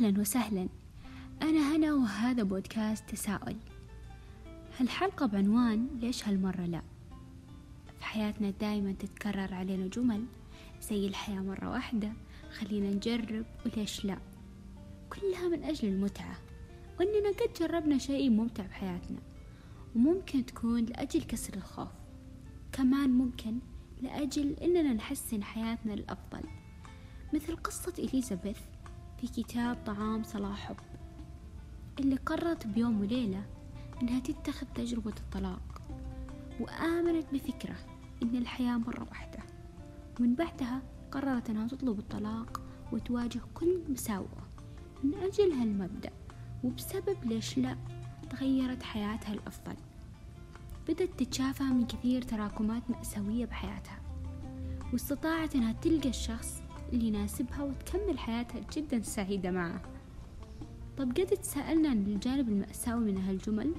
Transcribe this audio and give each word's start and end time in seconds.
أهلا 0.00 0.20
وسهلا. 0.20 0.68
أنا 1.42 1.76
هنا 1.76 1.94
وهذا 1.94 2.42
بودكاست 2.42 3.10
تساؤل. 3.10 3.56
هالحلقة 4.78 5.26
بعنوان 5.26 5.88
ليش 6.00 6.28
هالمرة 6.28 6.66
لا؟ 6.66 6.82
في 7.98 8.04
حياتنا 8.04 8.50
دايما 8.50 8.92
تتكرر 8.92 9.54
علينا 9.54 9.86
جمل 9.86 10.24
زي 10.82 11.06
الحياة 11.06 11.40
مرة 11.40 11.70
واحدة 11.70 12.12
خلينا 12.58 12.90
نجرب 12.90 13.44
وليش 13.66 14.04
لا؟ 14.04 14.18
كلها 15.10 15.48
من 15.48 15.64
أجل 15.64 15.88
المتعة 15.88 16.36
وإننا 17.00 17.28
قد 17.30 17.52
جربنا 17.60 17.98
شيء 17.98 18.30
ممتع 18.30 18.66
بحياتنا 18.66 19.18
وممكن 19.96 20.46
تكون 20.46 20.84
لأجل 20.84 21.22
كسر 21.22 21.54
الخوف. 21.54 21.88
كمان 22.72 23.10
ممكن 23.10 23.58
لأجل 24.02 24.52
إننا 24.52 24.92
نحسن 24.92 25.42
حياتنا 25.42 25.92
للأفضل. 25.92 26.42
مثل 27.34 27.56
قصة 27.56 27.94
إليزابيث 27.98 28.58
في 29.20 29.26
كتاب 29.26 29.76
طعام 29.86 30.22
صلاة 30.22 30.54
حب 30.54 30.76
اللي 32.00 32.16
قررت 32.16 32.66
بيوم 32.66 33.00
وليلة 33.00 33.42
إنها 34.02 34.20
تتخذ 34.20 34.66
تجربة 34.74 35.12
الطلاق 35.16 35.82
وآمنت 36.60 37.26
بفكرة 37.32 37.76
إن 38.22 38.36
الحياة 38.36 38.76
مرة 38.76 39.06
واحدة. 39.10 39.38
ومن 40.20 40.34
بعدها 40.34 40.82
قررت 41.10 41.50
أنها 41.50 41.68
تطلب 41.68 41.98
الطلاق 41.98 42.62
وتواجه 42.92 43.40
كل 43.54 43.80
مساوئه 43.88 44.48
من 45.04 45.14
أجل 45.14 45.52
هالمبدأ 45.52 46.10
وبسبب 46.64 47.24
ليش 47.24 47.58
لا 47.58 47.76
تغيرت 48.30 48.82
حياتها 48.82 49.32
الأفضل. 49.32 49.76
بدأت 50.88 51.20
تتشافى 51.20 51.62
من 51.62 51.86
كثير 51.86 52.22
تراكمات 52.22 52.90
مأساوية 52.90 53.46
بحياتها 53.46 53.98
واستطاعت 54.92 55.54
أنها 55.54 55.72
تلقى 55.72 56.08
الشخص 56.08 56.59
اللي 56.92 57.06
يناسبها 57.06 57.62
وتكمل 57.62 58.18
حياتها 58.18 58.60
جدا 58.76 59.02
سعيدة 59.02 59.50
معه. 59.50 59.82
طب 60.98 61.12
قد 61.12 61.26
تسألنا 61.26 61.88
عن 61.88 61.98
الجانب 61.98 62.48
المأساوي 62.48 63.12
من 63.12 63.18
هالجمل؟ 63.18 63.74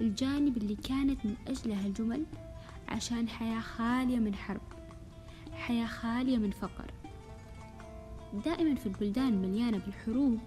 الجانب 0.00 0.56
اللي 0.56 0.76
كانت 0.76 1.26
من 1.26 1.34
أجل 1.48 1.72
هالجمل 1.72 2.24
عشان 2.88 3.28
حياة 3.28 3.60
خالية 3.60 4.18
من 4.18 4.34
حرب 4.34 4.60
حياة 5.52 5.86
خالية 5.86 6.38
من 6.38 6.50
فقر. 6.50 6.90
دائما 8.44 8.74
في 8.74 8.86
البلدان 8.86 9.28
المليانة 9.28 9.78
بالحروب 9.78 10.38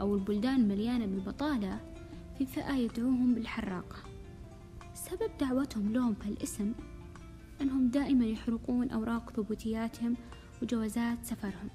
أو 0.00 0.14
البلدان 0.14 0.60
المليانة 0.60 1.06
بالبطالة 1.06 1.80
في 2.38 2.46
فئة 2.46 2.74
يدعوهم 2.74 3.34
بالحراقة. 3.34 3.96
سبب 4.94 5.30
دعوتهم 5.40 5.92
لهم 5.92 6.12
بهالاسم 6.12 6.72
أنهم 7.60 7.88
دائما 7.88 8.24
يحرقون 8.24 8.90
أوراق 8.90 9.30
ثبوتياتهم 9.30 10.16
وجوازات 10.62 11.18
سفرهم. 11.22 11.68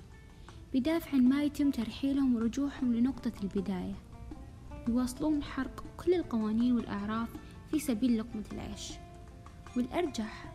بدافع 0.74 1.18
ما 1.18 1.44
يتم 1.44 1.72
ترحيلهم 1.72 2.36
ورجوعهم 2.36 2.94
لنقطة 2.94 3.32
البداية. 3.44 3.96
يواصلون 4.88 5.44
حرق 5.44 5.84
كل 5.98 6.14
القوانين 6.14 6.76
والأعراف 6.76 7.30
في 7.72 7.80
سبيل 7.80 8.20
لقمة 8.20 8.44
العيش. 8.54 8.92
والأرجح 9.78 10.54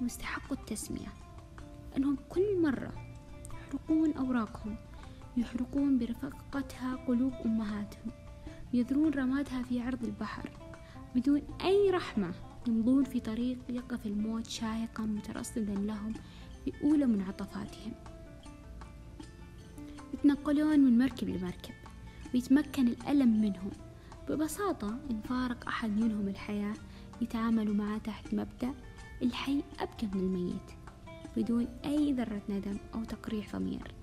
هم 0.00 0.06
استحقوا 0.06 0.56
التسمية. 0.56 1.12
أنهم 1.96 2.16
كل 2.28 2.62
مرة 2.62 2.92
يحرقون 3.50 4.12
أوراقهم 4.12 4.76
يحرقون 5.36 5.98
برفقتها 5.98 6.96
قلوب 6.96 7.32
أمهاتهم 7.44 8.12
يذرون 8.72 9.10
رمادها 9.10 9.62
في 9.62 9.80
عرض 9.80 10.04
البحر. 10.04 10.50
بدون 11.14 11.42
أي 11.64 11.90
رحمة 11.90 12.32
يمضون 12.68 13.04
في 13.04 13.20
طريق 13.20 13.58
يقف 13.68 14.06
الموت 14.06 14.46
شاهقا 14.46 15.02
مترصدا 15.02 15.74
لهم 15.74 16.14
بأولى 16.66 17.06
منعطفاتهم 17.06 17.92
يتنقلون 20.14 20.80
من 20.80 20.98
مركب 20.98 21.28
لمركب 21.28 21.74
ويتمكن 22.34 22.88
الألم 22.88 23.40
منهم. 23.40 23.70
ببساطة 24.28 24.88
إن 25.10 25.20
فارق 25.20 25.66
أحد 25.68 25.90
منهم 25.90 26.28
الحياة 26.28 26.74
يتعاملوا 27.20 27.74
معه 27.74 27.98
تحت 27.98 28.34
مبدأ 28.34 28.74
الحي 29.22 29.62
أبقى 29.80 30.06
من 30.14 30.20
الميت 30.20 30.70
بدون 31.36 31.68
أي 31.84 32.12
ذرة 32.12 32.42
ندم 32.48 32.76
أو 32.94 33.04
تقريع 33.04 33.44
ضمير. 33.52 33.94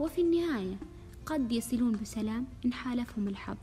وفي 0.00 0.20
النهاية 0.20 0.76
قد 1.26 1.52
يصلون 1.52 1.92
بسلام 1.92 2.46
إن 2.64 2.72
حالفهم 2.72 3.28
الحظ 3.28 3.56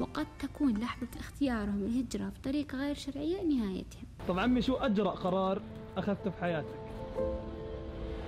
وقد 0.00 0.26
تكون 0.38 0.78
لحظة 0.78 1.08
اختيارهم 1.20 1.82
الهجرة 1.84 2.28
بطريقة 2.28 2.78
غير 2.78 2.94
شرعية 2.94 3.42
نهايتهم. 3.42 4.04
طب 4.28 4.38
عمي 4.38 4.62
شو 4.62 4.74
أجرأ 4.74 5.10
قرار 5.10 5.62
أخذته 5.96 6.30
في 6.30 6.40
حياتك؟ 6.40 6.91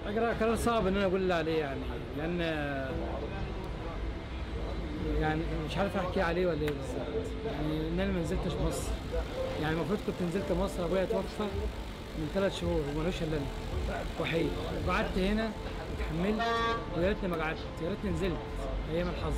أقرأ 0.07 0.33
قرار 0.41 0.57
صعب 0.57 0.87
إن 0.87 0.97
أنا 0.97 1.07
أقول 1.07 1.29
لا 1.29 1.35
عليه 1.35 1.59
يعني؟ 1.59 1.81
لأن 2.19 2.41
يعني 5.21 5.43
مش 5.71 5.77
عارف 5.79 5.97
أحكي 5.97 6.21
عليه 6.21 6.47
ولا 6.47 6.61
إيه 6.61 6.67
بالظبط. 6.67 7.09
يعني 7.47 7.89
إن 7.89 8.01
أنا 8.01 8.13
ما 8.13 8.21
نزلتش 8.21 8.53
مصر. 8.67 8.91
يعني 9.63 9.75
المفروض 9.75 9.99
كنت 10.07 10.29
نزلت 10.29 10.53
مصر 10.53 10.85
أبويا 10.85 11.05
توفى 11.05 11.49
من 12.19 12.31
ثلاث 12.35 12.61
شهور 12.61 12.81
ومالوش 12.95 13.23
إلا 13.23 13.37
أنا. 13.37 13.47
وحيد. 14.21 14.51
وقعدت 14.89 15.19
هنا 15.19 15.51
اتحملت 15.99 16.43
ويا 16.97 17.09
ريتني 17.09 17.29
ما 17.29 17.37
قعدت 17.37 17.59
يا 17.83 17.89
ريتني 17.89 18.11
نزلت 18.11 18.37
أيام 18.93 19.09
الحظ 19.09 19.35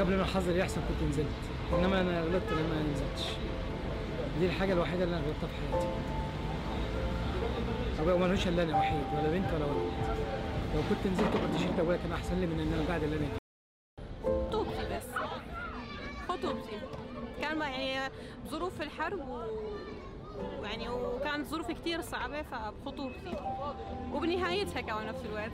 قبل 0.00 0.16
ما 0.16 0.22
الحظ 0.22 0.48
اللي 0.48 0.60
يحصل 0.60 0.80
كنت 0.88 1.10
نزلت. 1.10 1.26
إنما 1.78 2.00
أنا 2.00 2.20
غلطت 2.20 2.52
لما 2.52 2.62
ما 2.62 2.92
نزلتش. 2.92 3.28
دي 4.40 4.46
الحاجة 4.46 4.72
الوحيدة 4.72 5.04
اللي 5.04 5.16
أنا 5.16 5.24
غلطتها 5.24 5.48
في 5.48 5.72
حياتي. 5.72 5.88
أبويا 7.98 8.16
مالوش 8.16 8.48
إلا 8.48 8.62
أنا 8.62 8.78
وحيد 8.78 9.04
ولا 9.14 9.30
بنت 9.30 9.52
ولا 9.54 9.64
ولد. 9.64 9.92
لو 10.74 10.82
كنت 10.90 11.12
نزلت 11.12 11.36
كنت 11.36 11.60
شلت 11.60 11.78
أبويا 11.78 11.96
كان 11.96 12.12
أحسن 12.12 12.40
لي 12.40 12.46
من 12.46 12.60
إن 12.60 12.72
أنا 12.72 12.88
قاعد 12.88 13.02
اللي 13.02 13.16
أنا. 13.16 13.38
خطوبتي 14.48 14.96
بس. 14.96 15.06
خطوبتي. 16.28 16.80
كان 17.40 17.60
يعني 17.60 18.12
ظروف 18.48 18.82
الحرب 18.82 19.28
و... 19.28 19.42
يعني 20.62 20.88
وكانت 20.88 21.46
ظروف 21.46 21.70
كتير 21.70 22.00
صعبة 22.00 22.42
فبخطوبتي. 22.42 23.36
وبنهايتها 24.12 24.80
كمان 24.80 25.06
نفس 25.06 25.24
الوقت. 25.24 25.52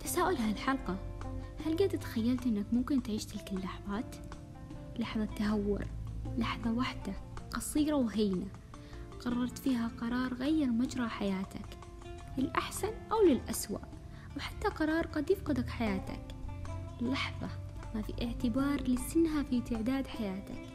تساؤل 0.00 0.36
هالحلقة. 0.36 1.11
هل 1.66 1.76
قد 1.76 1.88
تخيلت 1.88 2.46
إنك 2.46 2.66
ممكن 2.72 3.02
تعيش 3.02 3.24
تلك 3.24 3.52
اللحظات؟ 3.52 4.16
لحظة 4.98 5.24
تهور 5.24 5.84
لحظة 6.38 6.72
واحدة 6.72 7.12
قصيرة 7.50 7.96
وهينة. 7.96 8.46
قررت 9.20 9.58
فيها 9.58 9.90
قرار 10.00 10.34
غير 10.34 10.66
مجرى 10.66 11.08
حياتك 11.08 11.78
للأحسن 12.38 12.92
أو 13.12 13.22
للأسوأ 13.26 13.78
وحتى 14.36 14.68
قرار 14.68 15.06
قد 15.06 15.30
يفقدك 15.30 15.68
حياتك. 15.68 16.22
لحظة 17.00 17.48
ما 17.94 18.02
في 18.02 18.12
اعتبار 18.22 18.82
لسنها 18.82 19.42
في 19.42 19.60
تعداد 19.60 20.06
حياتك 20.06 20.66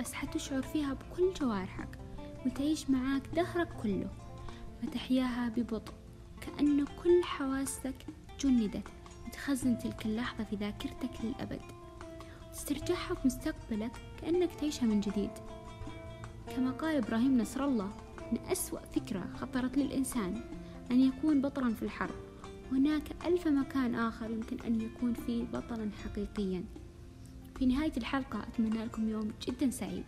بس 0.00 0.12
حتشعر 0.12 0.62
فيها 0.62 0.94
بكل 0.94 1.32
جوارحك 1.40 1.98
وتعيش 2.46 2.90
معاك 2.90 3.22
دهرك 3.34 3.68
كله. 3.82 4.10
فتحياها 4.82 5.48
ببطء 5.48 5.94
كأن 6.40 6.84
كل 6.84 7.24
حواسك 7.24 8.06
جندت. 8.40 8.88
وتخزن 9.28 9.78
تلك 9.78 10.06
اللحظة 10.06 10.44
في 10.44 10.56
ذاكرتك 10.56 11.10
للأبد. 11.24 11.60
تسترجعها 12.52 13.14
في 13.14 13.26
مستقبلك 13.26 13.92
كأنك 14.20 14.54
تعيشها 14.54 14.86
من 14.86 15.00
جديد. 15.00 15.30
كما 16.56 16.70
قال 16.70 16.96
إبراهيم 16.96 17.40
نصر 17.40 17.64
الله 17.64 17.90
أن 18.32 18.38
أسوأ 18.52 18.80
فكرة 18.80 19.30
خطرت 19.34 19.78
للإنسان 19.78 20.40
أن 20.90 21.00
يكون 21.00 21.40
بطلا 21.40 21.74
في 21.74 21.82
الحرب. 21.82 22.14
هناك 22.72 23.26
ألف 23.26 23.48
مكان 23.48 23.94
آخر 23.94 24.30
يمكن 24.30 24.60
أن 24.60 24.80
يكون 24.80 25.14
فيه 25.14 25.44
بطلا 25.44 25.90
حقيقيا. 26.04 26.64
في 27.58 27.66
نهاية 27.66 27.92
الحلقة 27.96 28.42
أتمنى 28.42 28.84
لكم 28.84 29.08
يوم 29.08 29.32
جدا 29.48 29.70
سعيد. 29.70 30.06